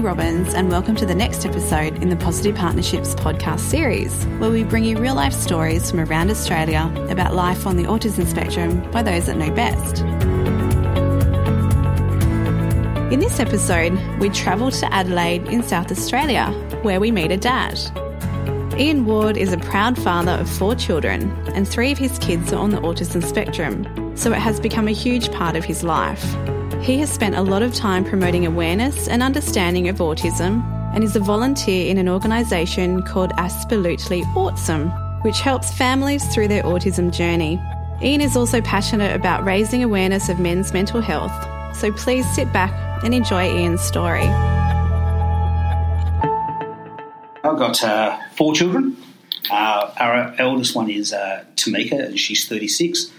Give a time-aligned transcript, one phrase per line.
[0.00, 4.48] Hayley Robbins, and welcome to the next episode in the Positive Partnerships podcast series, where
[4.48, 8.80] we bring you real life stories from around Australia about life on the autism spectrum
[8.92, 10.00] by those that know best.
[13.12, 16.46] In this episode, we travel to Adelaide in South Australia,
[16.80, 17.78] where we meet a dad.
[18.78, 22.58] Ian Ward is a proud father of four children, and three of his kids are
[22.58, 26.24] on the autism spectrum, so it has become a huge part of his life.
[26.82, 31.14] He has spent a lot of time promoting awareness and understanding of autism and is
[31.14, 34.88] a volunteer in an organisation called Absolutely Awesome,
[35.20, 37.60] which helps families through their autism journey.
[38.02, 41.30] Ian is also passionate about raising awareness of men's mental health,
[41.76, 42.72] so please sit back
[43.04, 44.26] and enjoy Ian's story.
[47.44, 48.96] I've got uh, four children.
[49.50, 53.12] Uh, our eldest one is uh, Tamika, and she's 36.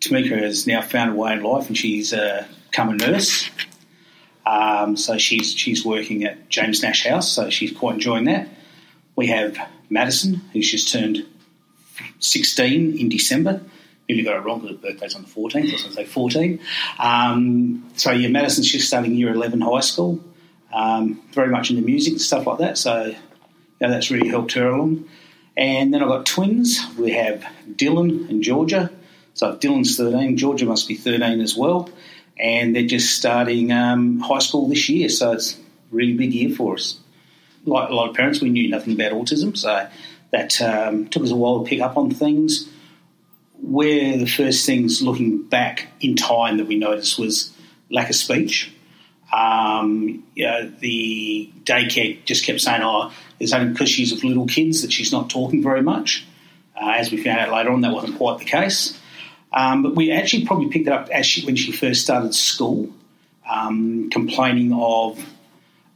[0.00, 2.44] Tamika has now found a way in life, and she's uh,
[2.74, 3.48] become a nurse.
[4.44, 8.48] Um, so she's she's working at James Nash House, so she's quite enjoying that.
[9.14, 9.56] We have
[9.88, 11.24] Madison, who's just turned
[12.18, 13.62] 16 in December.
[14.08, 16.04] Nearly got it wrong because her birthday's on the 14th, I was going to say
[16.04, 16.60] 14.
[16.98, 20.22] Um, so yeah, Madison's just starting year 11 high school.
[20.72, 23.14] Um, very much into music and stuff like that, so
[23.78, 25.08] that's really helped her along.
[25.56, 26.80] And then I've got twins.
[26.98, 28.90] We have Dylan and Georgia.
[29.34, 31.88] So if Dylan's 13, Georgia must be 13 as well
[32.38, 35.58] and they're just starting um, high school this year, so it's a
[35.90, 36.98] really big year for us.
[37.64, 39.88] Like a lot of parents, we knew nothing about autism, so
[40.30, 42.68] that um, took us a while to pick up on things.
[43.60, 47.56] Where the first things looking back in time that we noticed was
[47.90, 48.70] lack of speech.
[49.32, 54.46] Um, you know, the daycare just kept saying, "Oh, it's only because she's with little
[54.46, 56.26] kids that she's not talking very much."
[56.76, 59.00] Uh, as we found out later on, that wasn't quite the case.
[59.54, 62.92] Um, but we actually probably picked it up as she, when she first started school,
[63.48, 65.24] um, complaining of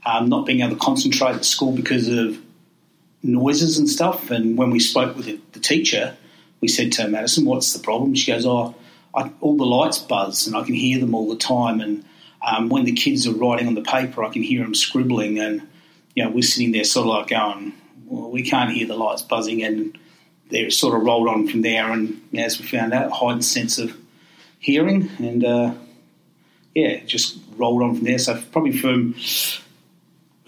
[0.06, 2.38] um, not being able to concentrate at school because of
[3.22, 4.30] noises and stuff.
[4.30, 6.16] And when we spoke with the, the teacher,
[6.60, 8.76] we said to Madison, "What's the problem?" She goes, "Oh,
[9.12, 11.80] I, all the lights buzz, and I can hear them all the time.
[11.80, 12.04] And
[12.46, 15.40] um, when the kids are writing on the paper, I can hear them scribbling.
[15.40, 15.66] And
[16.14, 17.72] you know, we're sitting there sort of like going,
[18.06, 19.98] well, we can't hear the lights buzzing, and
[20.50, 23.96] they sort of rolled on from there, and as we found out, heightened sense of
[24.58, 25.74] hearing, and uh,
[26.74, 28.18] yeah, just rolled on from there.
[28.18, 29.14] So probably from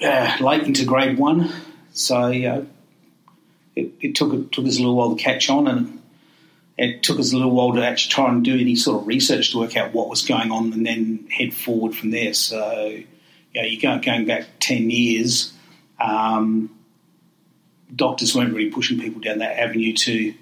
[0.03, 1.53] uh, late into grade one.
[1.93, 2.63] So yeah,
[3.77, 6.03] it, it, took it took us a little while to catch on, and
[6.79, 9.53] it took us a little while to actually try and do any sort of research
[9.53, 12.33] to work out what was going on, and then head forward from there.
[12.33, 12.99] So
[13.53, 15.53] you go going back ten years.
[16.01, 16.71] Um,
[17.95, 20.35] doctors weren't really pushing people down that avenue to,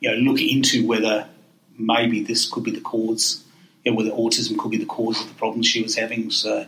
[0.00, 1.28] you know, look into whether
[1.78, 3.44] maybe this could be the cause,
[3.84, 6.30] you know, whether autism could be the cause of the problems she was having.
[6.30, 6.66] So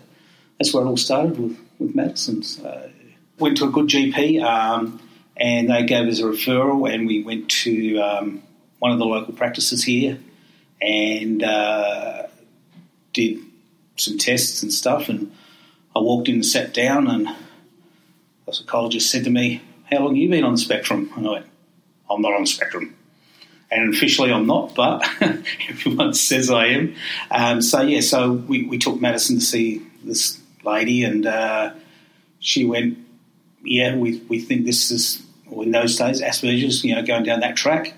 [0.58, 2.42] that's where it all started with, with Madison.
[2.42, 2.90] So
[3.38, 5.00] went to a good GP um,
[5.36, 8.42] and they gave us a referral and we went to um,
[8.78, 10.18] one of the local practices here
[10.80, 12.24] and uh,
[13.12, 13.38] did
[13.96, 15.32] some tests and stuff and
[15.96, 17.28] I walked in and sat down and
[18.46, 21.10] the psychologist said to me, how long have you been on the spectrum?
[21.16, 21.46] And I went,
[22.10, 22.96] I'm not on the spectrum.
[23.70, 25.04] And officially I'm not, but
[25.68, 26.94] everyone says I am.
[27.30, 31.72] Um, so, yeah, so we, we took Madison to see this lady, and uh,
[32.38, 32.98] she went,
[33.62, 37.56] Yeah, we, we think this is, in those days, Asperger's, you know, going down that
[37.56, 37.94] track.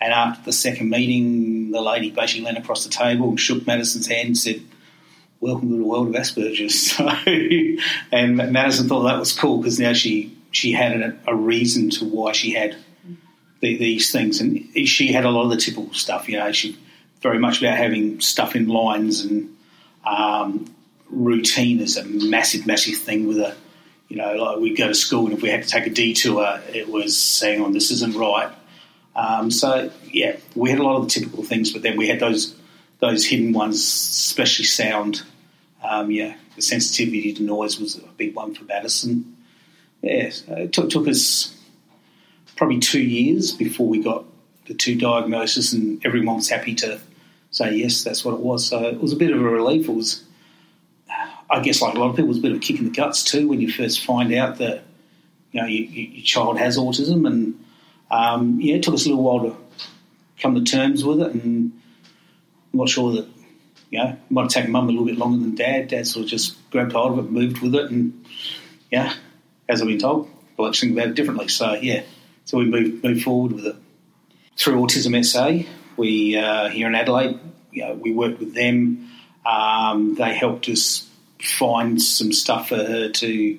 [0.00, 4.06] And after the second meeting, the lady basically leaned across the table and shook Madison's
[4.06, 4.62] hand and said,
[5.40, 6.92] Welcome to the world of Asperger's.
[6.96, 7.08] So,
[8.12, 12.04] and Madison thought that was cool because now she she had a, a reason to
[12.04, 12.76] why she had
[13.60, 16.28] the, these things, and she had a lot of the typical stuff.
[16.28, 16.78] You know, she
[17.20, 19.56] very much about having stuff in lines and
[20.06, 20.72] um,
[21.10, 23.56] routine is a massive, massive thing with her.
[24.08, 26.60] You know, like we'd go to school, and if we had to take a detour,
[26.72, 28.50] it was saying, "On oh, this isn't right."
[29.14, 32.20] Um, so yeah, we had a lot of the typical things, but then we had
[32.20, 32.54] those
[33.00, 35.22] those hidden ones, especially sound.
[35.82, 39.36] Um, yeah, the sensitivity to noise was a big one for Madison
[40.02, 41.54] yeah, it took, took us
[42.56, 44.24] probably two years before we got
[44.66, 47.00] the two diagnoses, and everyone was happy to
[47.50, 48.66] say yes, that's what it was.
[48.66, 49.88] So it was a bit of a relief.
[49.88, 50.22] It was,
[51.50, 52.84] I guess, like a lot of people, it was a bit of a kick in
[52.84, 54.84] the guts too when you first find out that
[55.52, 57.64] you know you, you, your child has autism, and
[58.10, 59.56] um, yeah, it took us a little while to
[60.40, 61.72] come to terms with it, and
[62.72, 63.26] I'm not sure that
[63.90, 65.88] you know it might have taken mum a little bit longer than dad.
[65.88, 68.24] Dad sort of just grabbed hold of it, moved with it, and
[68.90, 69.14] yeah,
[69.68, 71.48] as I've been told, I think about it differently.
[71.48, 72.02] So yeah,
[72.44, 73.76] so we move move forward with it
[74.56, 75.68] through Autism SA.
[75.96, 77.38] We uh, here in Adelaide,
[77.70, 79.10] you know, we worked with them.
[79.46, 81.08] Um, they helped us
[81.40, 83.58] find some stuff for her to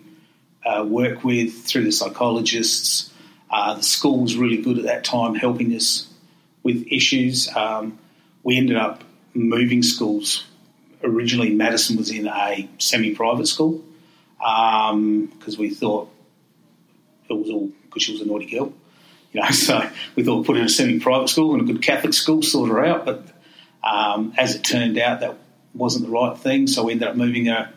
[0.65, 3.13] uh, work with through the psychologists.
[3.49, 6.07] Uh, the school was really good at that time, helping us
[6.63, 7.53] with issues.
[7.55, 7.97] Um,
[8.43, 9.03] we ended up
[9.33, 10.45] moving schools.
[11.03, 13.83] Originally, Madison was in a semi-private school
[14.39, 16.09] because um, we thought
[17.29, 18.73] it was all because she was a naughty girl.
[19.33, 21.81] You know, so we thought we'd put her in a semi-private school and a good
[21.81, 23.05] Catholic school, sort her out.
[23.05, 23.27] But
[23.83, 25.37] um, as it turned out, that
[25.73, 26.67] wasn't the right thing.
[26.67, 27.71] So we ended up moving her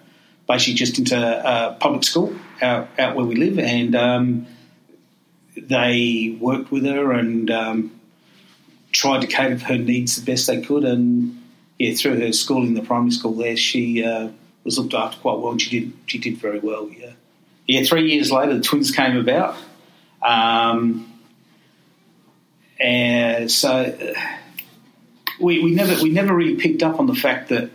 [0.49, 4.47] basically just into a public school out, out where we live, and um,
[5.56, 8.00] they worked with her and um,
[8.91, 10.85] tried to cater for her needs the best they could.
[10.85, 11.43] And
[11.79, 14.29] yeah, through her schooling, the primary school there, she uh,
[14.64, 16.88] was looked after quite well, and she did she did very well.
[16.91, 17.12] Yeah,
[17.67, 17.85] yeah.
[17.85, 19.56] Three years later, the twins came about,
[20.23, 21.12] um,
[22.81, 23.70] and so.
[23.70, 24.20] Uh,
[25.43, 27.70] we, we never we never really picked up on the fact that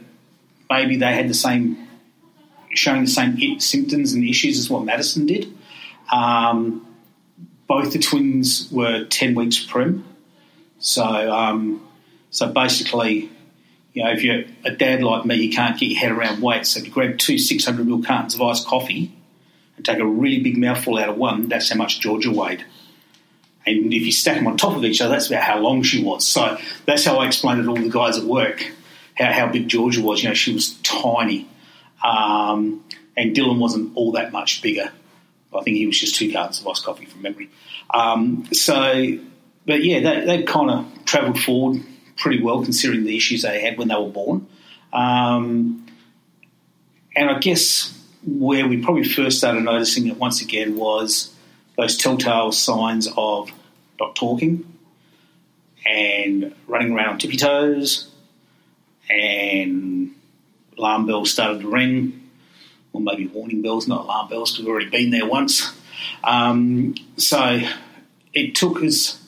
[0.70, 1.88] maybe they had the same
[2.74, 5.54] showing the same symptoms and issues as what Madison did.
[6.12, 6.86] Um,
[7.68, 10.06] both the twins were ten weeks prim,
[10.80, 11.86] so um,
[12.30, 13.30] so basically,
[13.98, 16.68] you know, if you're a dad like me, you can't get your head around weight.
[16.68, 19.12] So if you grab two 600 ml cartons of iced coffee
[19.76, 22.64] and take a really big mouthful out of one, that's how much Georgia weighed.
[23.66, 26.04] And if you stack them on top of each other, that's about how long she
[26.04, 26.28] was.
[26.28, 28.72] So that's how I explained it to all the guys at work
[29.16, 30.22] how, how big Georgia was.
[30.22, 31.50] You know, she was tiny.
[32.04, 32.86] Um,
[33.18, 34.92] and Dylan wasn't all that much bigger.
[35.52, 37.50] I think he was just two cartons of iced coffee from memory.
[37.92, 39.18] Um, so,
[39.66, 41.82] but yeah, they, they kind of travelled forward
[42.18, 44.48] pretty well considering the issues they had when they were born.
[44.92, 45.86] Um,
[47.16, 47.94] and I guess
[48.26, 51.34] where we probably first started noticing it once again was
[51.78, 53.52] those telltale signs of
[54.00, 54.66] not talking
[55.86, 58.12] and running around on tippy toes
[59.10, 60.14] and
[60.78, 62.30] alarm bells started to ring,
[62.94, 65.74] or maybe warning bells, not alarm bells, because we've already been there once.
[66.24, 67.62] Um, so
[68.34, 69.24] it took us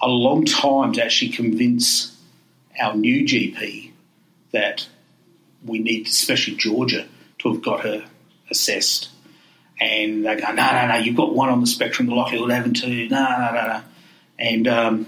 [0.00, 2.09] a long time to actually convince
[2.80, 3.90] our new GP
[4.52, 4.88] that
[5.64, 7.06] we need, especially Georgia,
[7.38, 8.04] to have got her
[8.50, 9.10] assessed.
[9.80, 12.56] And they go, no, no, no, you've got one on the spectrum, the likelihood of
[12.56, 13.82] having two, no, no, no, no.
[14.38, 15.06] And um,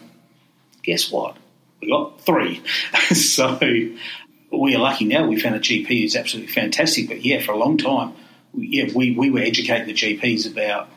[0.83, 1.37] guess what?
[1.81, 2.63] We got three.
[3.15, 5.27] so we are lucky now.
[5.27, 7.09] We found a GP who's absolutely fantastic.
[7.09, 8.15] But yeah, for a long time,
[8.55, 10.89] yeah, we, we were educating the GPs about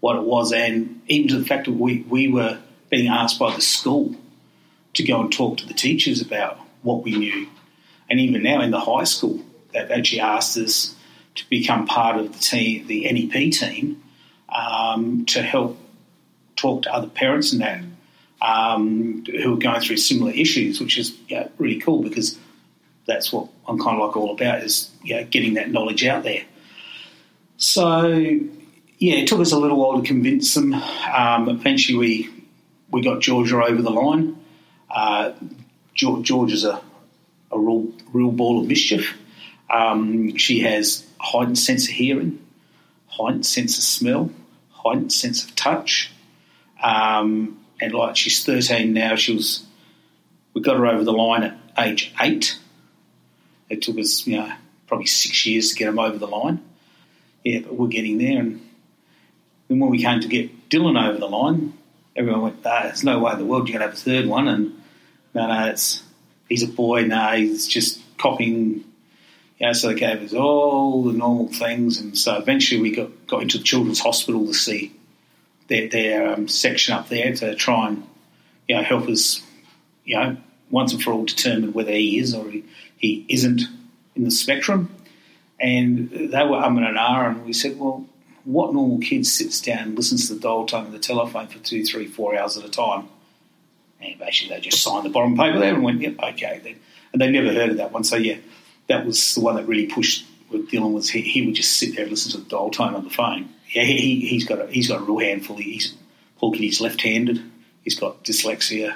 [0.00, 2.58] what it was, and even to the fact that we, we were
[2.90, 4.14] being asked by the school
[4.94, 7.46] to go and talk to the teachers about what we knew.
[8.08, 9.40] And even now in the high school,
[9.72, 10.94] they've actually asked us
[11.36, 14.02] to become part of the team, the NEP team,
[14.48, 15.78] um, to help
[16.56, 17.82] talk to other parents and that
[18.40, 21.16] um, who are going through similar issues, which is
[21.58, 22.38] really cool because
[23.06, 26.24] that's what I'm kind of like all about is you know, getting that knowledge out
[26.24, 26.44] there.
[27.56, 28.06] So
[28.98, 30.74] yeah, it took us a little while to convince them.
[30.74, 32.30] Um, eventually, we
[32.90, 34.38] we got Georgia over the line.
[34.94, 35.32] Uh,
[35.94, 36.80] George, is a,
[37.50, 39.16] a real, real ball of mischief.
[39.68, 42.44] Um, she has heightened sense of hearing,
[43.06, 44.30] heightened sense of smell,
[44.70, 46.12] heightened sense of touch.
[46.82, 49.66] Um, and like she's 13 now, she was.
[50.52, 52.58] We got her over the line at age eight.
[53.68, 54.52] It took us, you know,
[54.86, 56.62] probably six years to get them over the line.
[57.42, 58.38] Yeah, but we're getting there.
[58.38, 58.60] And
[59.68, 61.72] then when we came to get Dylan over the line,
[62.14, 64.26] everyone went, ah, "There's no way in the world you're going to have a third
[64.26, 64.73] one." And
[65.34, 66.02] no, no, it's
[66.48, 67.02] he's a boy.
[67.04, 68.84] No, he's just copying.
[69.58, 73.26] You know, so they gave us all the normal things, and so eventually we got,
[73.26, 74.92] got into the children's hospital to see
[75.68, 78.06] their, their um, section up there to try and
[78.68, 79.42] you know help us,
[80.04, 80.36] you know,
[80.70, 82.64] once and for all determine whether he is or he,
[82.96, 83.62] he isn't
[84.16, 84.94] in the spectrum.
[85.60, 88.04] And they were um and an R, and we said, well,
[88.44, 91.58] what normal kid sits down and listens to the dial tone of the telephone for
[91.60, 93.08] two, three, four hours at a time?
[94.04, 96.60] And basically, they just signed the bottom paper there and went, yep, okay.
[96.62, 96.76] Then.
[97.12, 98.04] And they never heard of that one.
[98.04, 98.36] So, yeah,
[98.88, 101.94] that was the one that really pushed with Dylan was he, he would just sit
[101.94, 103.50] there and listen to the dial tone on the phone.
[103.70, 105.56] Yeah, he, he's got a, he's got a real handful.
[105.56, 105.94] He's
[106.38, 107.42] Paul Kitty's left-handed.
[107.82, 108.94] He's got dyslexia.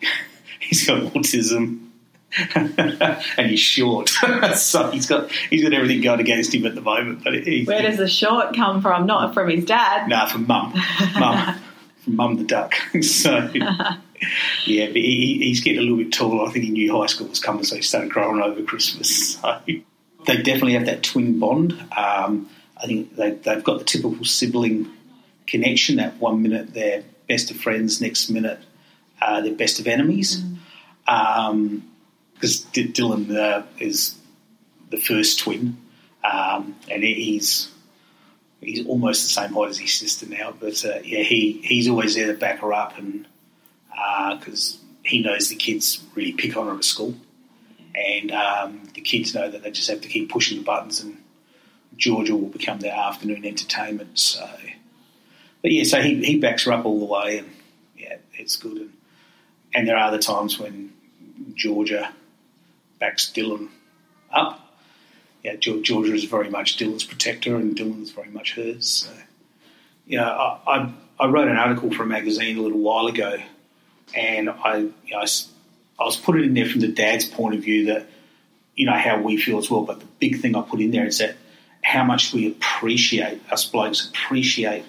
[0.60, 1.80] he's got autism.
[2.56, 4.08] and he's short,
[4.56, 7.22] so he's got he's got everything going against him at the moment.
[7.22, 9.06] But he, where does the short come from?
[9.06, 10.08] Not from his dad.
[10.08, 10.74] No, nah, from mum,
[11.16, 11.60] mum,
[12.02, 12.74] from mum the duck.
[13.02, 13.52] so
[14.66, 16.46] yeah, but he, he's getting a little bit taller.
[16.46, 19.38] I think he knew high school was coming, so he started growing over Christmas.
[20.26, 21.72] So they definitely have that twin bond.
[21.94, 24.90] Um, I think they, they've got the typical sibling
[25.46, 25.96] connection.
[25.96, 28.58] That one minute they're best of friends, next minute
[29.20, 30.40] uh, they're best of enemies.
[30.40, 30.56] Mm.
[31.06, 31.90] Um,
[32.34, 34.18] because D- Dylan uh, is
[34.90, 35.76] the first twin,
[36.22, 37.70] um, and he's
[38.60, 40.52] he's almost the same height as his sister now.
[40.58, 43.26] But uh, yeah, he he's always there to back her up, and
[44.38, 47.14] because uh, he knows the kids really pick on her at school,
[47.94, 51.16] and um, the kids know that they just have to keep pushing the buttons, and
[51.96, 54.18] Georgia will become their afternoon entertainment.
[54.18, 54.48] So,
[55.62, 57.50] but yeah, so he he backs her up all the way, and
[57.96, 58.78] yeah, it's good.
[58.78, 58.92] And,
[59.74, 60.92] and there are other times when
[61.54, 62.12] Georgia
[62.98, 63.68] backs Dylan
[64.32, 64.60] up.
[65.42, 68.88] Yeah, Georgia is very much Dylan's protector, and Dylan is very much hers.
[68.88, 69.10] So,
[70.06, 73.36] you know, I, I, I wrote an article for a magazine a little while ago,
[74.14, 75.26] and I, you know, I,
[75.98, 78.06] I was putting in there from the dad's point of view that,
[78.74, 79.82] you know, how we feel as well.
[79.82, 81.36] But the big thing I put in there is that
[81.82, 84.84] how much we appreciate, us blokes appreciate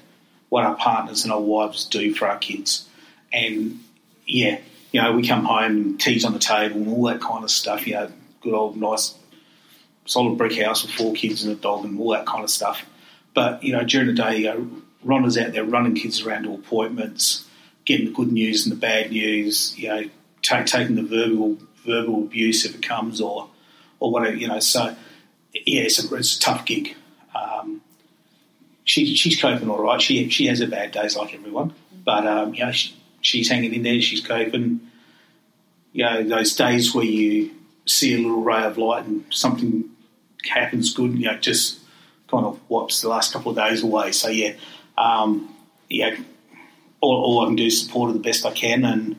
[0.50, 2.88] what our partners and our wives do for our kids.
[3.32, 3.80] And
[4.26, 4.60] yeah,
[4.92, 7.52] you know, we come home and tea's on the table and all that kind of
[7.52, 9.16] stuff, you know, good old nice
[10.06, 12.86] solid brick house with four kids and a dog and all that kind of stuff.
[13.34, 14.70] But, you know, during the day, you know,
[15.06, 17.45] Rhonda's out there running kids around to appointments,
[17.86, 20.04] getting the good news and the bad news, you know,
[20.42, 23.50] taking the verbal verbal abuse if it comes or
[24.00, 24.60] or whatever, you know.
[24.60, 24.96] So,
[25.54, 26.96] yeah, it's a, it's a tough gig.
[27.34, 27.82] Um,
[28.84, 30.02] she, she's coping all right.
[30.02, 31.74] She she has her bad days like everyone,
[32.04, 34.02] but um, you know she, she's hanging in there.
[34.02, 34.82] She's coping.
[35.94, 37.52] You know those days where you
[37.86, 39.90] see a little ray of light and something
[40.44, 41.18] happens good.
[41.18, 41.80] You know, just
[42.30, 44.12] kind of wipes the last couple of days away.
[44.12, 44.54] So yeah,
[44.98, 45.54] um,
[45.90, 46.16] yeah.
[47.06, 49.16] All, all, I can do is support her the best I can, and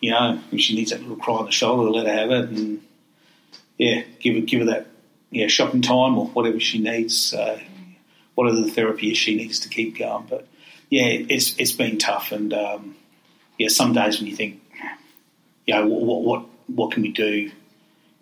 [0.00, 2.50] you know, if she needs that little cry on the shoulder, let her have it,
[2.50, 2.82] and
[3.78, 4.86] yeah, give her give her that
[5.30, 7.58] yeah shopping time or whatever she needs, uh,
[8.34, 10.26] whatever the therapy is she needs to keep going.
[10.28, 10.46] But
[10.90, 12.96] yeah, it's it's been tough, and um,
[13.58, 14.60] yeah, some days when you think,
[15.66, 17.50] you know, what what what can we do,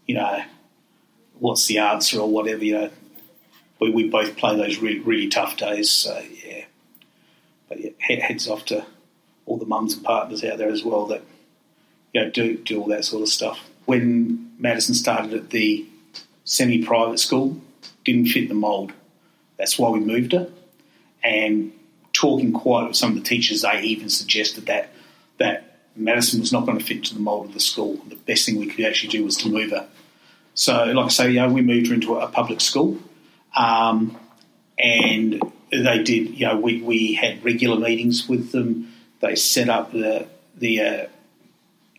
[0.07, 0.43] you know,
[1.39, 2.91] what's the answer or whatever, you know,
[3.81, 5.91] we, we both play those really, really tough days.
[5.91, 6.65] So, yeah.
[7.69, 8.87] But yeah, heads off to
[9.53, 11.23] all the mums and partners out there as well that,
[12.13, 13.59] you know, do, do all that sort of stuff.
[13.85, 15.87] When Madison started at the
[16.45, 17.61] semi private school,
[18.05, 18.93] didn't fit the mould.
[19.57, 20.49] That's why we moved her.
[21.23, 21.73] And
[22.13, 24.91] talking quite with some of the teachers, they even suggested that
[25.39, 27.97] that Madison was not going to fit into the mould of the school.
[28.09, 29.89] The best thing we could actually do was to move her
[30.55, 32.99] so, like I say, you know, we moved her into a public school,
[33.57, 34.19] um,
[34.79, 35.41] and
[35.71, 36.39] they did.
[36.39, 38.92] You know, we, we had regular meetings with them.
[39.23, 40.27] They set up the
[40.57, 41.07] the uh,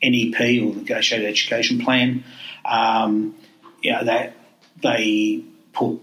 [0.03, 2.23] NEP or Negotiated Education Plan.
[2.65, 3.35] Um,
[3.81, 4.35] you know, that
[4.81, 5.99] they put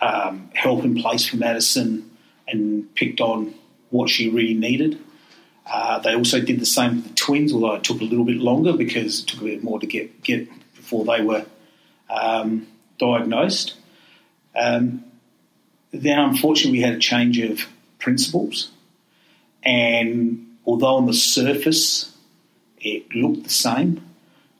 [0.00, 2.10] um, help in place for Madison
[2.48, 3.54] and picked on
[3.90, 4.98] what she really needed.
[5.66, 8.36] Uh, they also did the same with the twins, although it took a little bit
[8.36, 11.46] longer because it took a bit more to get get before they were
[12.10, 12.66] um,
[12.98, 13.74] diagnosed.
[14.54, 15.04] Um,
[15.90, 17.66] then, unfortunately, we had a change of
[17.98, 18.70] principals,
[19.62, 22.14] and although on the surface
[22.78, 24.04] it looked the same,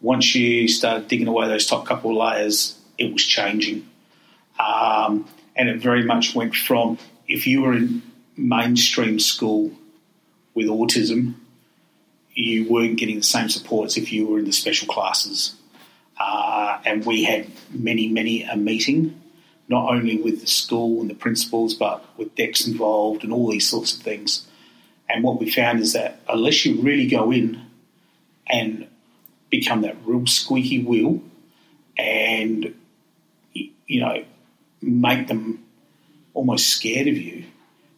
[0.00, 3.88] once you started digging away those top couple of layers, it was changing.
[4.58, 8.02] Um, and it very much went from if you were in
[8.36, 9.72] mainstream school
[10.54, 11.34] with autism,
[12.34, 15.54] you weren't getting the same support as if you were in the special classes.
[16.18, 19.20] Uh, and we had many, many a meeting,
[19.68, 23.68] not only with the school and the principals, but with DECS involved and all these
[23.68, 24.46] sorts of things.
[25.08, 27.60] And what we found is that unless you really go in
[28.46, 28.86] and
[29.50, 31.22] become that real squeaky wheel
[31.96, 32.74] and,
[33.52, 34.24] you know,
[34.80, 35.64] make them
[36.32, 37.44] almost scared of you,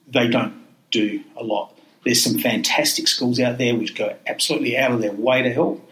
[0.09, 0.55] they don't
[0.91, 1.73] do a lot.
[2.05, 5.83] There's some fantastic schools out there which go absolutely out of their way to help.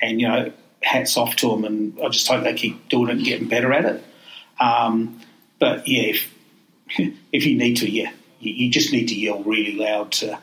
[0.00, 3.16] And, you know, hats off to them, and I just hope they keep doing it
[3.16, 4.04] and getting better at it.
[4.60, 5.20] Um,
[5.58, 6.34] but yeah, if
[7.32, 10.38] if you need to, yeah, you, you, just need to yell really loud to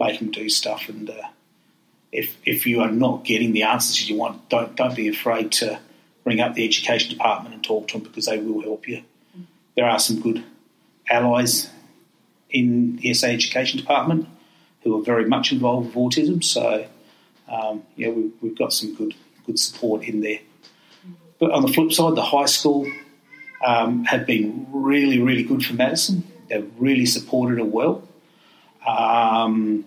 [0.00, 0.88] make them do stuff.
[0.88, 1.28] And uh,
[2.12, 5.78] if if you are not getting the answers you want, don't don't be afraid to
[6.24, 9.02] ring up the education department and talk to them because they will help you.
[9.76, 10.44] There are some good
[11.08, 11.70] allies
[12.50, 14.28] in the SA Education Department
[14.82, 16.42] who are very much involved with autism.
[16.42, 16.86] So,
[17.48, 19.14] um, yeah, we, have got some good
[19.46, 20.40] good support in there.
[21.38, 22.90] But on the flip side, the high school
[23.64, 26.24] um, have been really, really good for Madison.
[26.48, 28.07] They've really supported her well.
[28.88, 29.84] Um,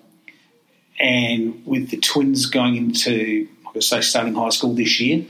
[0.99, 5.25] and with the twins going into, I say, starting high school this year,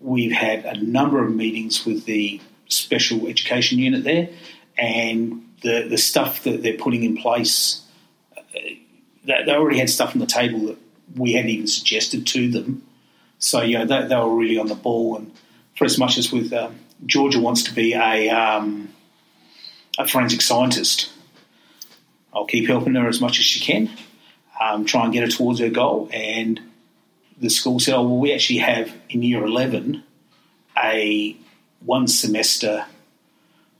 [0.00, 4.28] we've had a number of meetings with the special education unit there,
[4.78, 7.84] and the, the stuff that they're putting in place,
[8.36, 8.40] uh,
[9.24, 10.78] they already had stuff on the table that
[11.16, 12.82] we hadn't even suggested to them.
[13.38, 15.32] So, you know, they, they were really on the ball and
[15.76, 16.76] for as much as with um,
[17.06, 18.88] Georgia wants to be a, um,
[19.98, 21.11] a forensic scientist.
[22.32, 23.90] I'll keep helping her as much as she can,
[24.60, 26.08] um, try and get her towards her goal.
[26.12, 26.60] And
[27.38, 30.02] the school said, "Oh, well, we actually have in year eleven
[30.76, 31.36] a
[31.80, 32.86] one semester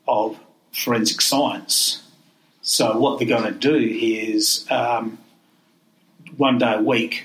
[0.07, 0.39] of
[0.73, 2.03] forensic science.
[2.63, 5.19] So what they're going to do is um,
[6.37, 7.25] one day a week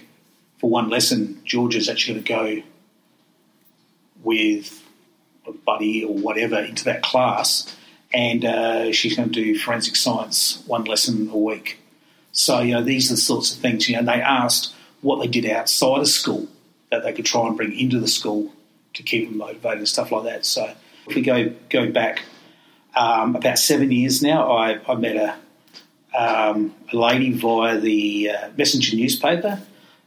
[0.59, 1.41] for one lesson.
[1.45, 2.67] Georgia's actually going to go
[4.23, 4.83] with
[5.47, 7.75] a buddy or whatever into that class,
[8.13, 11.79] and uh, she's going to do forensic science one lesson a week.
[12.31, 13.89] So you know these are the sorts of things.
[13.89, 16.47] You know they asked what they did outside of school
[16.91, 18.51] that they could try and bring into the school
[18.93, 20.45] to keep them motivated and stuff like that.
[20.45, 20.73] So
[21.07, 22.23] if we go go back
[22.95, 28.49] um, about seven years now, I, I met a, um, a lady via the uh,
[28.57, 29.61] Messenger newspaper.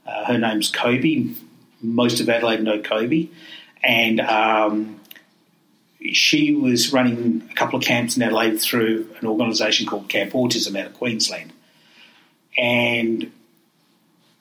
[0.06, 1.34] Uh, her name's Kobe.
[1.82, 3.28] Most of Adelaide know Kobe,
[3.82, 4.99] and um,
[6.12, 10.78] she was running a couple of camps in Adelaide through an organisation called Camp Autism
[10.78, 11.52] out of Queensland.
[12.56, 13.30] And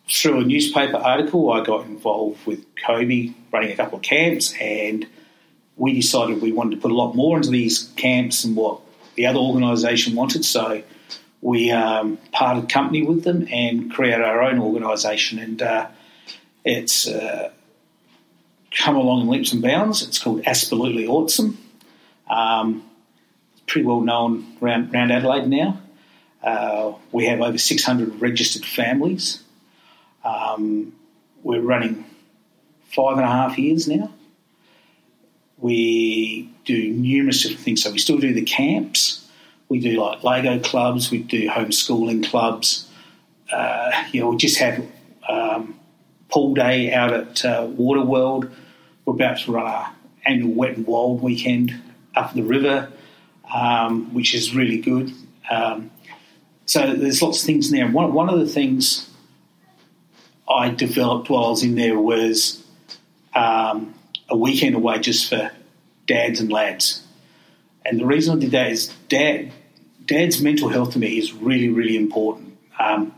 [0.10, 5.06] through a newspaper article, I got involved with Kobe running a couple of camps, and
[5.78, 8.80] we decided we wanted to put a lot more into these camps than what
[9.16, 10.46] the other organisation wanted.
[10.46, 10.82] So
[11.42, 15.88] we um, parted company with them and created our own organisation, and uh,
[16.66, 17.52] it's uh,
[18.72, 20.08] come along in leaps and bounds.
[20.08, 21.58] It's called Absolutely Awesome.
[22.30, 22.84] Um,
[23.54, 25.82] it's pretty well known around, around Adelaide now.
[26.44, 29.44] Uh, we have over 600 registered families.
[30.24, 30.94] Um,
[31.44, 32.06] we're running
[32.90, 34.12] five and a half years now.
[35.58, 37.84] We do numerous different things.
[37.84, 39.28] So we still do the camps.
[39.68, 41.12] We do like Lego clubs.
[41.12, 42.90] We do homeschooling clubs.
[43.52, 44.86] Uh, you know, we just have
[45.28, 45.79] um,
[46.30, 48.52] pool day out at uh, Waterworld.
[49.06, 49.94] We're about to run our
[50.26, 51.74] annual Wet and Wild weekend
[52.16, 52.92] up the river,
[53.54, 55.12] um, which is really good.
[55.50, 55.92] Um,
[56.66, 57.88] so there's lots of things in there.
[57.88, 59.10] One, one of the things
[60.48, 62.64] I developed while I was in there was
[63.36, 63.96] um,
[64.30, 65.52] a weekend away just for
[66.06, 67.04] dads and lads.
[67.86, 69.52] And the reason I did that is dad,
[70.06, 72.58] dad's mental health to me is really, really important.
[72.78, 73.16] Um,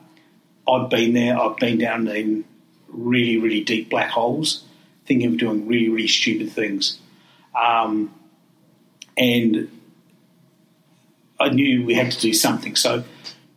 [0.68, 2.46] I've been there, I've been down in
[2.92, 4.64] really, really deep black holes,
[5.06, 7.00] thinking of doing really, really stupid things.
[7.60, 8.14] Um,
[9.18, 9.70] and
[11.40, 12.76] I knew we had to do something.
[12.76, 13.04] So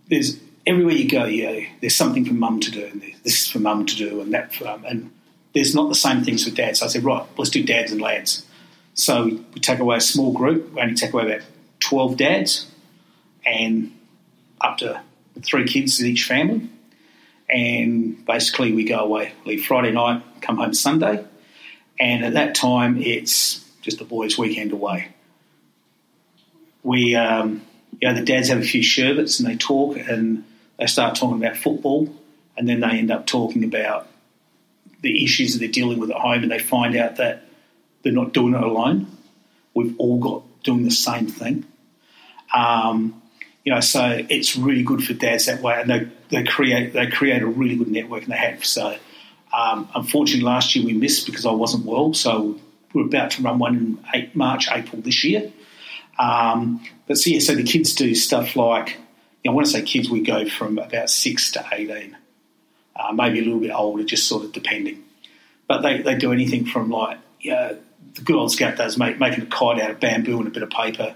[0.09, 3.59] there's everywhere you go, know, there's something for mum to do, and this is for
[3.59, 5.11] mum to do, and that for and
[5.55, 6.81] there's not the same things for dads.
[6.81, 8.45] So I said, right, let's do dads and lads.
[8.95, 10.73] So we take away a small group.
[10.73, 11.47] We only take away about
[11.81, 12.71] twelve dads,
[13.45, 13.93] and
[14.61, 15.01] up to
[15.43, 16.69] three kids in each family.
[17.55, 21.25] And basically, we go away, leave Friday night, come home Sunday,
[22.01, 25.11] and at that time, it's just the boys' weekend away.
[26.83, 27.63] We, um,
[28.01, 30.43] you know, the dads have a few sherbets and they talk and
[30.79, 32.13] they start talking about football,
[32.57, 34.09] and then they end up talking about
[35.03, 37.45] the issues that they're dealing with at home, and they find out that
[38.03, 39.07] they're not doing it alone.
[39.75, 41.65] We've all got doing the same thing.
[42.53, 43.23] Um,
[43.65, 47.07] you know, so it's really good for dads that way, and they, they create they
[47.07, 48.65] create a really good network, and they have.
[48.65, 48.97] So,
[49.53, 52.59] um, unfortunately, last year we missed because I wasn't well, so
[52.93, 55.51] we're about to run one in eight, March, April this year.
[56.19, 58.99] Um, but so yeah, so the kids do stuff like
[59.43, 62.17] you know, when I say kids, we go from about six to eighteen,
[62.95, 65.03] uh, maybe a little bit older, just sort of depending.
[65.67, 67.79] But they, they do anything from like the
[68.23, 70.69] good old scout does make, making a kite out of bamboo and a bit of
[70.69, 71.15] paper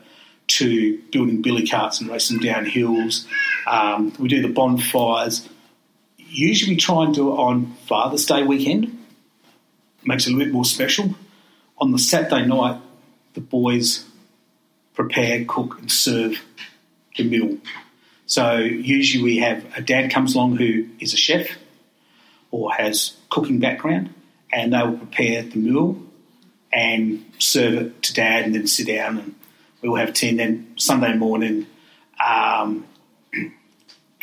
[0.49, 3.27] to building billy carts and racing down hills.
[3.67, 5.49] Um, we do the bonfires.
[6.17, 8.95] Usually, we try and do it on Father's Day weekend.
[10.05, 11.15] Makes it a little bit more special.
[11.79, 12.81] On the Saturday night,
[13.35, 14.05] the boys
[14.95, 16.43] prepare, cook, and serve
[17.17, 17.59] the meal.
[18.27, 21.49] So usually we have a dad comes along who is a chef
[22.51, 24.13] or has cooking background,
[24.53, 26.03] and they will prepare the meal
[26.73, 29.35] and serve it to dad, and then sit down and
[29.83, 30.31] we'll have tea.
[30.31, 31.67] And then Sunday morning,
[32.25, 32.87] um,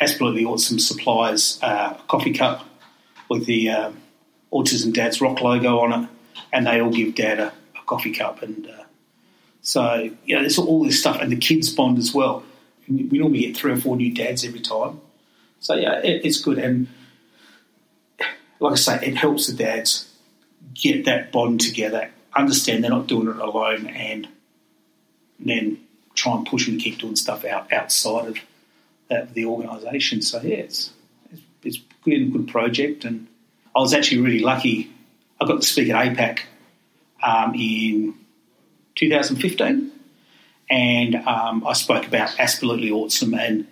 [0.00, 2.66] Absolutely Awesome supplies uh, a coffee cup
[3.30, 3.96] with the um,
[4.52, 6.10] Autism Dad's Rock logo on it,
[6.52, 8.42] and they all give dad a, a coffee cup.
[8.42, 8.84] And uh,
[9.62, 12.44] so, you know, there's all this stuff, and the kids bond as well.
[12.88, 15.00] We normally get three or four new dads every time.
[15.60, 16.58] So, yeah, it, it's good.
[16.58, 16.88] And
[18.60, 20.12] like I say, it helps the dads
[20.74, 24.28] get that bond together, understand they're not doing it alone, and
[25.38, 25.78] then
[26.14, 28.38] try and push and keep doing stuff out outside of
[29.08, 30.22] that, the organisation.
[30.22, 30.92] So yeah, it's
[31.30, 33.26] it's, it's been a good project, and
[33.74, 34.90] I was actually really lucky.
[35.40, 36.40] I got to speak at APAC
[37.22, 38.14] um, in
[38.94, 39.92] 2015,
[40.70, 43.66] and um, I spoke about Absolutely Awesome, and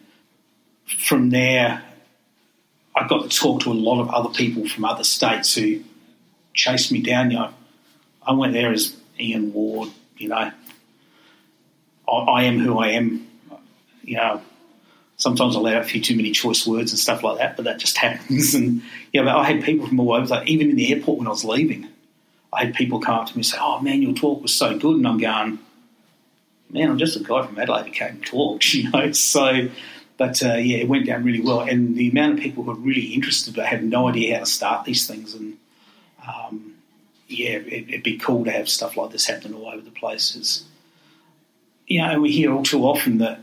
[0.86, 1.82] from there,
[2.94, 5.80] I got to talk to a lot of other people from other states who
[6.52, 7.30] chased me down.
[7.30, 7.54] You know,
[8.22, 9.90] I went there as Ian Ward.
[10.16, 10.52] You know,
[12.08, 13.26] I, am who I am.
[14.02, 14.42] You know,
[15.16, 17.64] sometimes I let out a few too many choice words and stuff like that, but
[17.64, 18.54] that just happens.
[18.54, 20.26] And yeah, but I had people from all over.
[20.26, 21.88] Like even in the airport when I was leaving,
[22.52, 24.78] I had people come up to me and say, "Oh man, your talk was so
[24.78, 25.58] good," and I'm going,
[26.70, 29.12] "Man, I'm just a guy from Adelaide who came to talk," you know.
[29.12, 29.68] So,
[30.16, 32.74] but uh, yeah, it went down really well, and the amount of people who are
[32.74, 35.56] really interested but have no idea how to start these things, and
[36.26, 36.74] um,
[37.28, 40.64] yeah, it, would be cool to have stuff like this happening all over the places.
[41.86, 43.40] You know, and we hear all too often that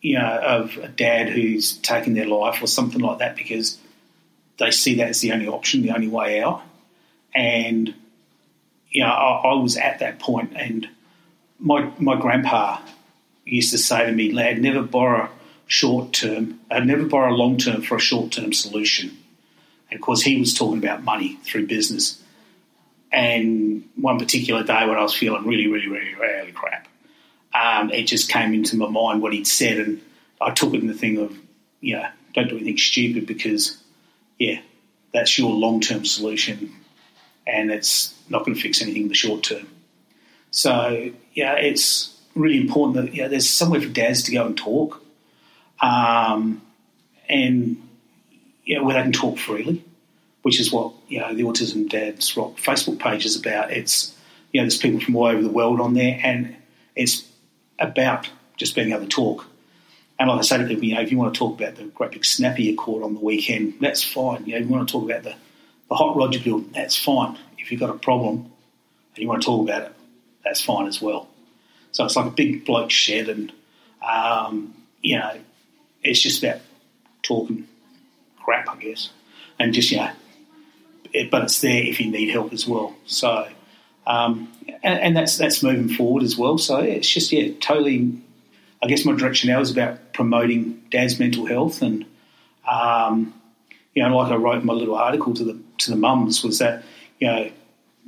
[0.00, 3.78] you know of a dad who's taken their life or something like that because
[4.58, 6.62] they see that as the only option, the only way out,
[7.34, 7.94] and
[8.90, 10.88] you know, I, I was at that point, and
[11.58, 12.78] my my grandpa
[13.44, 15.28] used to say to me, "Lad, never borrow
[15.66, 19.16] short term, uh, never borrow long term for a short term solution."
[19.90, 22.22] And of course, he was talking about money through business.
[23.12, 26.85] And one particular day when I was feeling really, really, really, really crap,
[27.56, 30.02] um, it just came into my mind what he'd said, and
[30.40, 31.36] I took it in the thing of,
[31.80, 33.82] you know, don't do anything stupid because,
[34.38, 34.60] yeah,
[35.12, 36.74] that's your long term solution,
[37.46, 39.66] and it's not going to fix anything in the short term.
[40.50, 44.56] So yeah, it's really important that you know, there's somewhere for dads to go and
[44.56, 45.02] talk,
[45.80, 46.62] um,
[47.28, 47.82] and
[48.64, 49.84] you know, where they can talk freely,
[50.42, 53.70] which is what you know the Autism Dads Rock Facebook page is about.
[53.70, 54.14] It's
[54.52, 56.56] you know there's people from all over the world on there, and
[56.94, 57.26] it's
[57.78, 59.46] about just being able to talk.
[60.18, 61.84] And like I say to people, you know, if you want to talk about the
[61.84, 64.46] great big snapper you caught on the weekend, that's fine.
[64.46, 65.34] You know, if you want to talk about the,
[65.88, 67.36] the hot rod you built, that's fine
[67.66, 68.52] if you've got a problem
[69.14, 69.92] and you want to talk about it,
[70.44, 71.28] that's fine as well.
[71.90, 73.52] So it's like a big bloke shed, and
[74.06, 75.36] um, you know,
[76.04, 76.60] it's just about
[77.22, 77.66] talking
[78.44, 79.10] crap, I guess,
[79.58, 80.10] and just you know,
[81.12, 82.94] it, but it's there if you need help as well.
[83.06, 83.48] So,
[84.06, 84.52] um,
[84.86, 86.58] and, and, that's that's moving forward as well.
[86.58, 88.18] So it's just yeah, totally.
[88.82, 92.04] I guess my direction now is about promoting dad's mental health, and
[92.70, 93.34] um,
[93.94, 96.58] you know, like I wrote in my little article to the to the mums was
[96.58, 96.84] that
[97.18, 97.50] you know,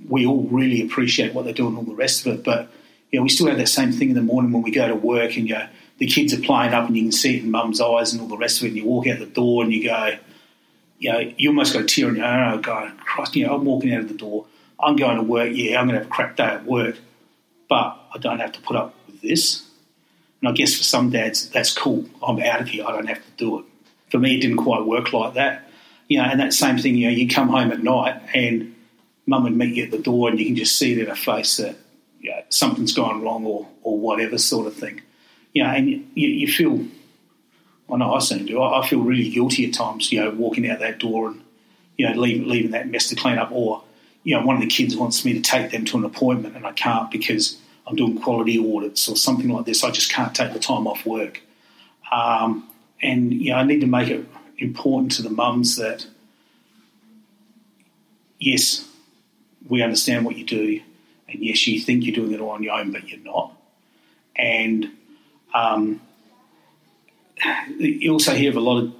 [0.08, 2.44] we all really appreciate what they're doing all the rest of it.
[2.44, 2.68] But,
[3.10, 4.94] you know, we still have that same thing in the morning when we go to
[4.94, 5.66] work and, you know,
[5.98, 8.28] the kids are playing up and you can see it in mum's eyes and all
[8.28, 8.68] the rest of it.
[8.68, 10.16] And you walk out the door and you go,
[10.98, 13.64] you know, you almost got a tear in your eye going, Christ, you know, I'm
[13.64, 14.46] walking out of the door.
[14.80, 15.50] I'm going to work.
[15.52, 16.96] Yeah, I'm going to have a crap day at work.
[17.68, 19.66] But I don't have to put up with this.
[20.40, 22.06] And I guess for some dads, that's cool.
[22.22, 22.84] I'm out of here.
[22.86, 23.64] I don't have to do it.
[24.10, 25.68] For me, it didn't quite work like that.
[26.08, 28.74] You know, and that same thing, you know, you come home at night and
[29.26, 31.14] mum would meet you at the door and you can just see it in her
[31.14, 31.76] face that
[32.20, 35.02] you know, something's gone wrong or, or whatever sort of thing.
[35.52, 36.86] You know, and you, you feel,
[37.92, 40.78] I know I seem to, I feel really guilty at times, you know, walking out
[40.78, 41.42] that door and,
[41.96, 43.82] you know, leaving, leaving that mess to clean up or,
[44.28, 46.66] you know, one of the kids wants me to take them to an appointment and
[46.66, 49.82] I can't because I'm doing quality audits or something like this.
[49.82, 51.40] I just can't take the time off work.
[52.12, 52.68] Um,
[53.00, 54.26] and, you know, I need to make it
[54.58, 56.06] important to the mums that,
[58.38, 58.86] yes,
[59.66, 60.82] we understand what you do,
[61.26, 63.54] and yes, you think you're doing it all on your own, but you're not.
[64.36, 64.90] And
[65.54, 66.02] um,
[67.78, 68.92] you also hear of a lot of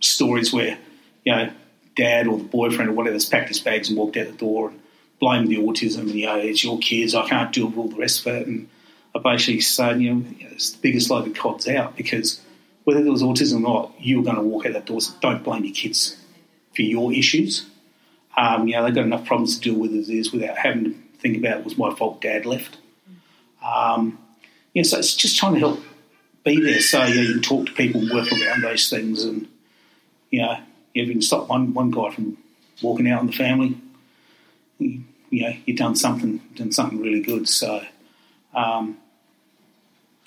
[0.00, 0.76] stories where,
[1.24, 1.50] you know,
[1.96, 4.70] dad or the boyfriend or whatever has packed his bags and walked out the door
[4.70, 4.80] and
[5.18, 7.96] blamed the autism and, you know, it's your kids, I can't deal with all the
[7.96, 8.46] rest of it.
[8.46, 8.68] And
[9.14, 12.40] I basically said, you know, it's the biggest load of cods out because
[12.84, 15.00] whether there was autism or not, you were going to walk out that door.
[15.00, 16.16] So don't blame your kids
[16.74, 17.66] for your issues.
[18.36, 20.94] Um, you know, they've got enough problems to deal with as is without having to
[21.18, 22.78] think about it was my fault dad left.
[23.64, 24.18] Um,
[24.74, 25.80] yeah, so it's just trying to help
[26.44, 29.48] be there so yeah, you can talk to people, and work around those things, and
[30.30, 30.58] you know,
[31.04, 32.36] you can stop one one guy from
[32.82, 33.78] walking out on the family.
[34.78, 37.48] You, you know, you've done something, done something really good.
[37.48, 37.82] So,
[38.54, 38.96] um,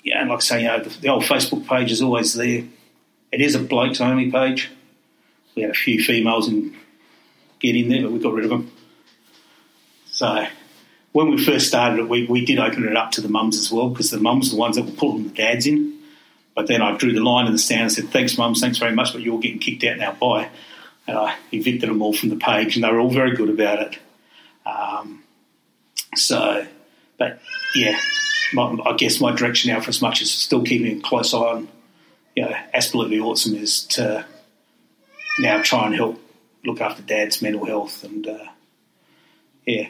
[0.02, 2.64] yeah, and like I say, you know, the, the old Facebook page is always there.
[3.32, 4.70] It is a blokes only page.
[5.54, 6.76] We had a few females in
[7.60, 8.72] get in there, but we got rid of them.
[10.06, 10.46] So
[11.12, 13.70] when we first started it, we, we did open it up to the mums as
[13.70, 15.98] well because the mums are the ones that were pulling the dads in.
[16.54, 18.94] But then I drew the line in the sand and said, thanks, mums, thanks very
[18.94, 20.12] much, but you're getting kicked out now.
[20.12, 20.50] Bye.
[21.06, 23.80] And I evicted them all from the page, and they were all very good about
[23.80, 23.98] it.
[24.66, 25.22] Um,
[26.14, 26.66] so,
[27.18, 27.40] but
[27.74, 27.98] yeah,
[28.52, 31.38] my, I guess my direction now, for as much as still keeping a close eye
[31.38, 31.68] on,
[32.36, 34.24] you know, absolutely awesome, is to
[35.38, 36.20] now try and help
[36.64, 38.44] look after dad's mental health and uh,
[39.66, 39.88] yeah,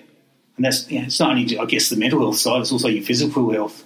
[0.57, 2.71] and and that's you know, it's not only I guess the mental health side; it's
[2.71, 3.83] also your physical health.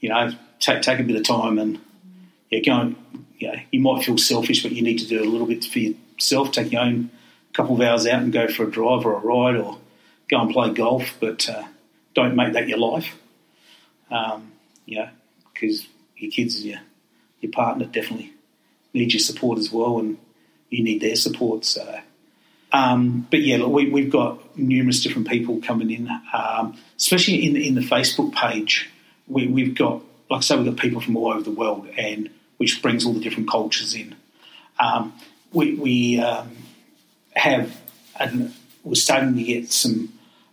[0.00, 1.80] You know, take take a bit of time and
[2.52, 2.96] yeah, go and
[3.38, 6.52] you you might feel selfish, but you need to do a little bit for yourself.
[6.52, 7.10] Take your own
[7.54, 9.78] couple of hours out and go for a drive or a ride, or
[10.30, 11.16] go and play golf.
[11.18, 11.64] But uh,
[12.14, 13.16] don't make that your life.
[14.10, 14.52] Um,
[15.54, 15.86] because
[16.16, 16.80] your kids and your
[17.40, 18.32] your partner definitely
[18.92, 20.18] need your support as well, and
[20.68, 21.64] you need their support.
[21.64, 22.00] So.
[22.74, 27.56] Um, but yeah, look, we, have got numerous different people coming in, um, especially in
[27.56, 28.90] in the Facebook page.
[29.28, 32.30] We, we've got, like I say, we've got people from all over the world, and
[32.62, 34.14] which brings all the different cultures in.
[34.78, 35.14] Um,
[35.52, 36.56] we, we um,
[37.34, 37.76] have,
[38.20, 40.12] and we're starting to get some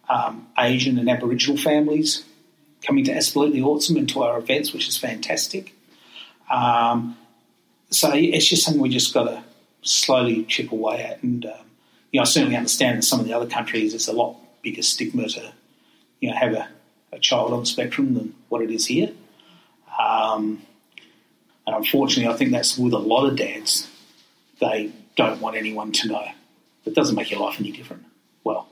[0.09, 2.25] um, Asian and Aboriginal families
[2.81, 5.75] coming to Absolutely Awesome and to our events, which is fantastic.
[6.49, 7.15] Um,
[7.91, 9.43] so it's just something we just got to
[9.83, 11.21] slowly chip away at.
[11.21, 11.53] And um,
[12.11, 14.81] you know, I certainly understand in some of the other countries it's a lot bigger
[14.81, 15.53] stigma to
[16.21, 16.69] you know have a,
[17.11, 19.11] a child on the spectrum than what it is here.
[19.99, 20.63] Um,
[21.69, 23.87] and unfortunately, I think that's with a lot of dads.
[24.59, 26.27] They don't want anyone to know.
[26.83, 28.05] It doesn't make your life any different.
[28.43, 28.67] Well,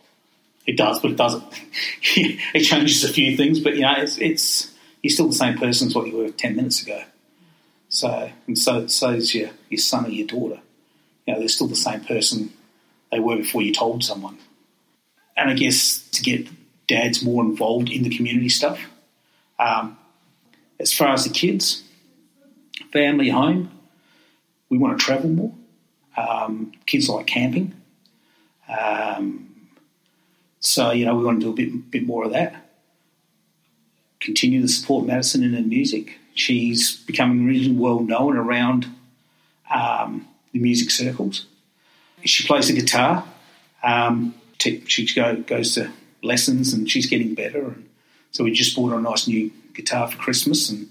[0.66, 1.44] it does, but it doesn't.
[2.02, 5.90] it changes a few things, but you know, it's, it's you're still the same person
[5.90, 7.04] as what you were ten minutes ago.
[7.90, 10.60] So, and so, so is your your son or your daughter.
[11.28, 12.52] You know, they're still the same person
[13.12, 14.40] they were before you told someone.
[15.36, 16.48] And I guess to get
[16.88, 18.80] dads more involved in the community stuff.
[19.60, 20.00] Um,
[20.80, 21.84] as far as the kids,
[22.92, 23.72] family home,
[24.70, 25.54] we want to travel more.
[26.16, 27.74] Um, kids like camping.
[28.68, 29.70] Um,
[30.60, 32.56] so, you know, we want to do a bit, bit more of that.
[34.20, 36.18] Continue to support Madison in her music.
[36.34, 38.88] She's becoming really well known around
[39.74, 41.46] um, the music circles.
[42.24, 43.24] She plays the guitar.
[43.84, 45.92] Um, she go, goes to
[46.24, 47.64] lessons and she's getting better.
[47.64, 47.90] And
[48.32, 50.90] so we just bought her a nice new guitar for Christmas, and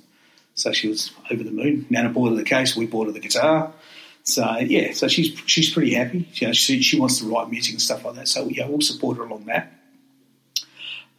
[0.57, 1.87] so she was over the moon.
[1.91, 3.73] Nana bought her the case, we bought her the guitar.
[4.25, 6.29] So yeah, so she's she's pretty happy.
[6.35, 8.27] You know, she she wants to write music and stuff like that.
[8.27, 9.73] So yeah, we'll support her along that.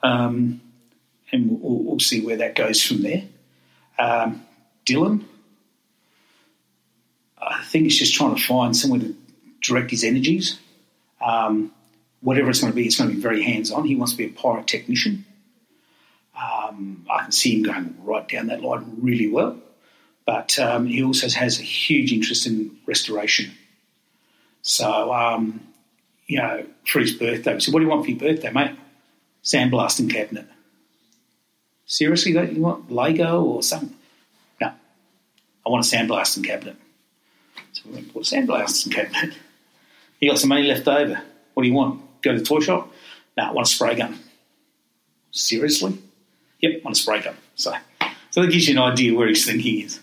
[0.04, 0.60] Um,
[1.32, 3.24] and we'll, we'll, see where that goes from there.
[3.98, 4.46] Um,
[4.86, 5.24] Dylan,
[7.38, 9.16] I think he's just trying to find somewhere to
[9.62, 10.60] direct his energies.
[11.20, 11.72] Um,
[12.22, 13.86] whatever it's going to be, it's going to be very hands on.
[13.86, 15.24] He wants to be a pyrotechnician.
[16.68, 19.58] Um, I can see him going right down that line really well.
[20.26, 23.52] But um, he also has a huge interest in restoration.
[24.62, 25.62] So, um,
[26.26, 28.78] you know, for his birthday, we said, What do you want for your birthday, mate?
[29.44, 30.46] Sandblasting cabinet.
[31.86, 33.96] Seriously, don't you want Lego or something?
[34.60, 34.68] No.
[35.66, 36.76] I want a sandblasting cabinet.
[37.72, 39.38] So we went, What sandblasting cabinet?
[40.20, 41.22] You got some money left over.
[41.54, 42.02] What do you want?
[42.22, 42.92] Go to the toy shop?
[43.38, 44.20] No, I want a spray gun.
[45.32, 45.98] Seriously?
[46.60, 47.36] Yep, on a spray gun.
[47.56, 47.74] So,
[48.32, 50.00] so that gives you an idea where his thinking is.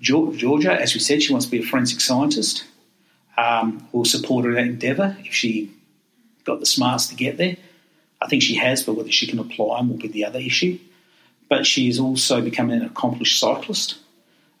[0.00, 2.64] Georgia, as we said, she wants to be a forensic scientist.
[3.36, 5.70] Um, we'll support her in that endeavour if she
[6.44, 7.56] got the smarts to get there.
[8.22, 10.78] I think she has, but whether she can apply them will be the other issue.
[11.48, 13.98] But she is also becoming an accomplished cyclist.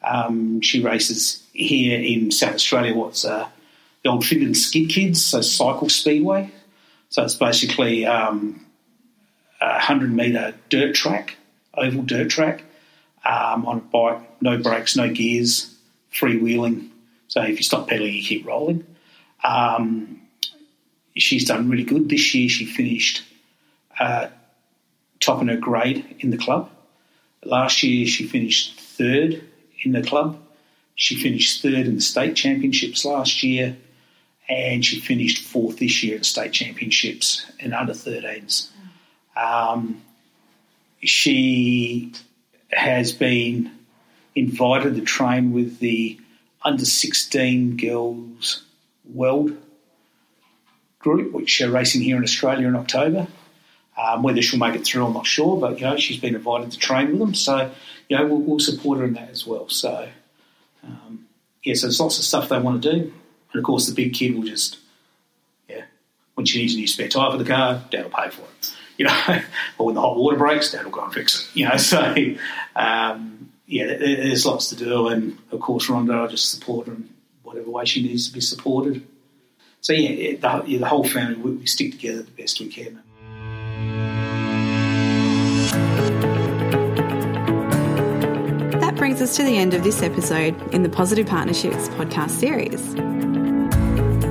[0.02, 3.48] Um, she races here in South Australia, what's uh,
[4.02, 6.50] the old Findon Skid Kids, so Cycle Speedway.
[7.10, 8.64] So it's basically um,
[9.60, 11.36] 100 metre dirt track,
[11.74, 12.62] oval dirt track,
[13.24, 15.74] um, on a bike, no brakes, no gears,
[16.12, 16.88] freewheeling.
[17.28, 18.86] So if you stop pedaling, you keep rolling.
[19.44, 20.22] Um,
[21.16, 22.08] she's done really good.
[22.08, 23.22] This year she finished
[23.98, 24.28] uh,
[25.20, 26.70] top in her grade in the club.
[27.44, 29.42] Last year she finished third
[29.82, 30.40] in the club.
[30.94, 33.76] She finished third in the state championships last year,
[34.48, 38.68] and she finished fourth this year at state championships in under 13s.
[39.36, 40.02] Um,
[41.02, 42.12] she
[42.72, 43.70] has been
[44.34, 46.18] invited to train with the
[46.62, 48.64] under 16 girls
[49.12, 49.56] world
[50.98, 53.26] group, which are racing here in Australia in October.
[53.98, 56.70] Um, whether she'll make it through, I'm not sure, but you know she's been invited
[56.72, 57.70] to train with them, so
[58.08, 59.68] you know we'll, we'll support her in that as well.
[59.68, 60.08] So
[60.84, 61.26] um,
[61.62, 63.12] yeah, so there's lots of stuff they want to do,
[63.52, 64.78] and of course the big kid will just
[65.68, 65.84] yeah,
[66.34, 68.74] when she needs a new spare tyre for the car, Dad will pay for it
[69.00, 69.40] you know,
[69.78, 71.76] or when the hot water breaks, Dad will go and fix it, you know.
[71.78, 72.14] So,
[72.76, 77.08] um, yeah, there's lots to do, and of course, Rhonda, I just support her in
[77.42, 79.06] whatever way she needs to be supported.
[79.80, 83.02] So, yeah, the, yeah, the whole family, we, we stick together the best we can.
[88.80, 93.29] That brings us to the end of this episode in the Positive Partnerships podcast series.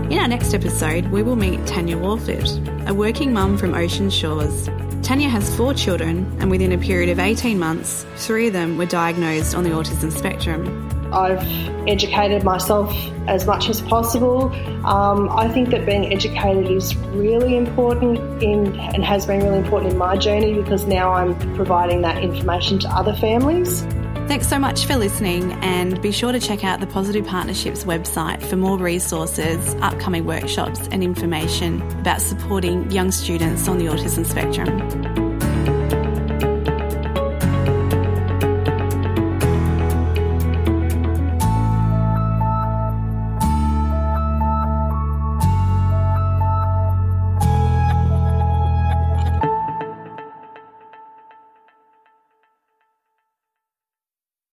[0.09, 2.49] In our next episode, we will meet Tanya Warford,
[2.87, 4.67] a working mum from Ocean Shores.
[5.03, 8.87] Tanya has four children, and within a period of 18 months, three of them were
[8.87, 10.89] diagnosed on the autism spectrum.
[11.13, 11.45] I've
[11.87, 12.91] educated myself
[13.27, 14.51] as much as possible.
[14.83, 19.93] Um, I think that being educated is really important in and has been really important
[19.93, 23.83] in my journey because now I'm providing that information to other families.
[24.29, 28.43] Thanks so much for listening, and be sure to check out the Positive Partnerships website
[28.43, 34.98] for more resources, upcoming workshops, and information about supporting young students on the autism spectrum.